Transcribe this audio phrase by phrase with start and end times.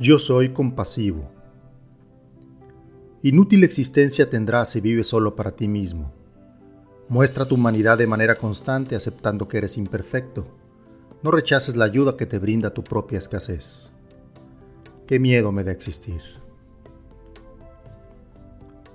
[0.00, 1.28] Yo soy compasivo.
[3.22, 6.12] Inútil existencia tendrás si vives solo para ti mismo.
[7.08, 10.46] Muestra tu humanidad de manera constante aceptando que eres imperfecto.
[11.24, 13.92] No rechaces la ayuda que te brinda tu propia escasez.
[15.08, 16.20] Qué miedo me da existir.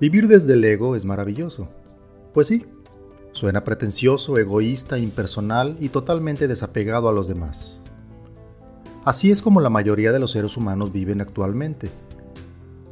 [0.00, 1.68] Vivir desde el ego es maravilloso.
[2.34, 2.66] Pues sí,
[3.30, 7.82] suena pretencioso, egoísta, impersonal y totalmente desapegado a los demás.
[9.04, 11.90] Así es como la mayoría de los seres humanos viven actualmente.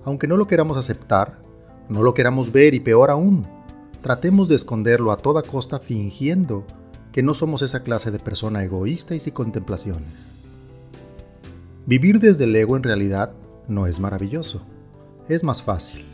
[0.05, 1.39] Aunque no lo queramos aceptar,
[1.89, 3.47] no lo queramos ver y peor aún,
[4.03, 6.65] tratemos de esconderlo a toda costa fingiendo
[7.13, 10.27] que no somos esa clase de persona egoísta y sin contemplaciones.
[11.87, 13.33] Vivir desde el ego en realidad
[13.69, 14.63] no es maravilloso,
[15.29, 16.05] es más fácil.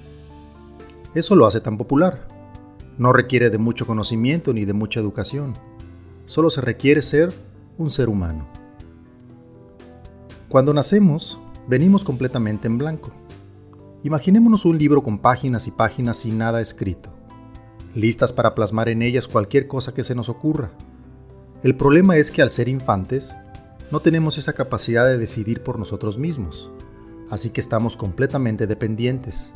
[1.14, 2.28] Eso lo hace tan popular.
[2.98, 5.56] No requiere de mucho conocimiento ni de mucha educación,
[6.26, 7.32] solo se requiere ser
[7.78, 8.61] un ser humano.
[10.52, 13.10] Cuando nacemos, venimos completamente en blanco.
[14.02, 17.08] Imaginémonos un libro con páginas y páginas sin nada escrito,
[17.94, 20.72] listas para plasmar en ellas cualquier cosa que se nos ocurra.
[21.62, 23.34] El problema es que al ser infantes,
[23.90, 26.70] no tenemos esa capacidad de decidir por nosotros mismos,
[27.30, 29.54] así que estamos completamente dependientes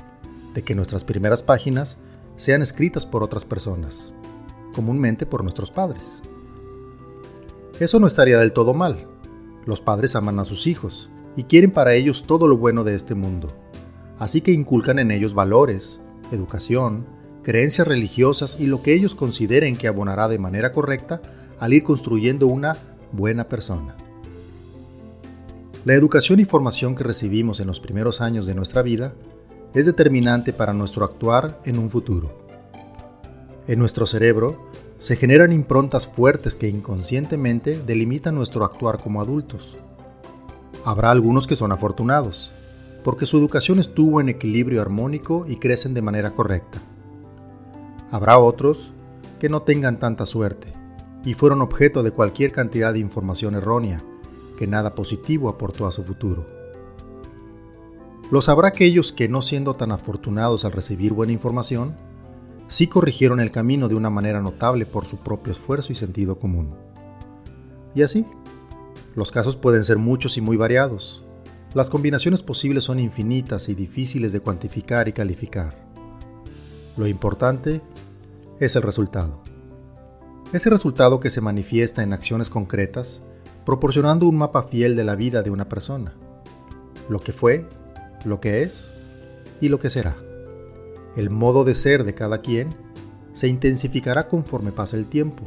[0.55, 1.99] de que nuestras primeras páginas
[2.37, 4.15] sean escritas por otras personas,
[4.75, 6.23] comúnmente por nuestros padres.
[7.81, 9.07] Eso no estaría del todo mal,
[9.67, 13.15] los padres aman a sus hijos y quieren para ellos todo lo bueno de este
[13.15, 13.53] mundo,
[14.19, 16.01] así que inculcan en ellos valores,
[16.33, 17.07] educación,
[17.43, 21.21] creencias religiosas y lo que ellos consideren que abonará de manera correcta
[21.61, 22.77] al ir construyendo una
[23.13, 23.97] buena persona.
[25.85, 29.15] La educación y formación que recibimos en los primeros años de nuestra vida
[29.75, 32.47] es determinante para nuestro actuar en un futuro.
[33.69, 39.77] En nuestro cerebro se generan improntas fuertes que inconscientemente delimitan nuestro actuar como adultos.
[40.85, 42.53] Habrá algunos que son afortunados,
[43.05, 46.81] porque su educación estuvo en equilibrio armónico y crecen de manera correcta.
[48.11, 48.93] Habrá otros
[49.39, 50.73] que no tengan tanta suerte
[51.25, 54.03] y fueron objeto de cualquier cantidad de información errónea
[54.57, 56.47] que nada positivo aportó a su futuro.
[58.31, 61.95] Los habrá aquellos que no siendo tan afortunados al recibir buena información,
[62.69, 66.75] sí corrigieron el camino de una manera notable por su propio esfuerzo y sentido común.
[67.95, 68.27] Y así,
[69.15, 71.23] los casos pueden ser muchos y muy variados.
[71.75, 75.77] Las combinaciones posibles son infinitas y difíciles de cuantificar y calificar.
[76.97, 77.83] Lo importante
[78.61, 79.43] es el resultado.
[80.53, 83.23] Ese resultado que se manifiesta en acciones concretas,
[83.65, 86.15] proporcionando un mapa fiel de la vida de una persona.
[87.09, 87.67] Lo que fue,
[88.25, 88.91] lo que es
[89.61, 90.26] y lo que será
[91.17, 92.77] el modo de ser de cada quien
[93.33, 95.43] se intensificará conforme pase el tiempo.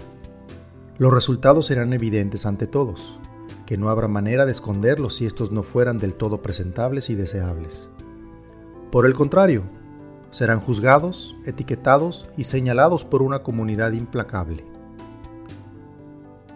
[0.97, 3.19] Los resultados serán evidentes ante todos,
[3.65, 7.89] que no habrá manera de esconderlos si estos no fueran del todo presentables y deseables.
[8.91, 9.63] Por el contrario,
[10.31, 14.65] serán juzgados, etiquetados y señalados por una comunidad implacable.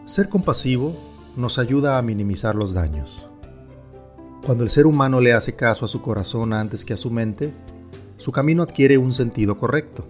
[0.06, 0.96] Ser compasivo
[1.35, 3.28] nos ayuda a minimizar los daños.
[4.46, 7.53] Cuando el ser humano le hace caso a su corazón antes que a su mente,
[8.23, 10.06] su camino adquiere un sentido correcto.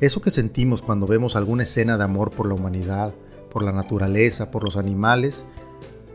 [0.00, 3.12] Eso que sentimos cuando vemos alguna escena de amor por la humanidad,
[3.50, 5.44] por la naturaleza, por los animales,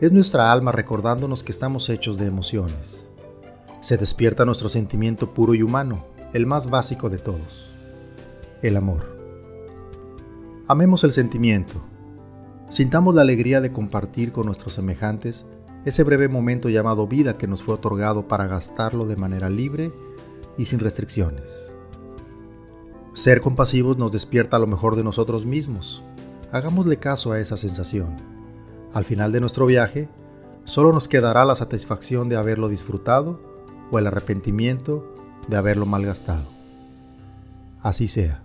[0.00, 3.06] es nuestra alma recordándonos que estamos hechos de emociones.
[3.80, 7.72] Se despierta nuestro sentimiento puro y humano, el más básico de todos,
[8.62, 9.06] el amor.
[10.66, 11.74] Amemos el sentimiento,
[12.70, 15.46] sintamos la alegría de compartir con nuestros semejantes
[15.84, 19.92] ese breve momento llamado vida que nos fue otorgado para gastarlo de manera libre
[20.58, 21.74] y sin restricciones.
[23.14, 26.04] Ser compasivos nos despierta lo mejor de nosotros mismos.
[26.52, 28.16] Hagámosle caso a esa sensación.
[28.92, 30.08] Al final de nuestro viaje,
[30.64, 33.40] solo nos quedará la satisfacción de haberlo disfrutado
[33.90, 35.14] o el arrepentimiento
[35.48, 36.46] de haberlo malgastado.
[37.80, 38.42] Así sea.